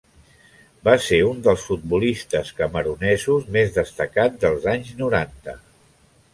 [0.87, 5.59] Va ser un dels futbolistes camerunesos més destacat dels anys noranta.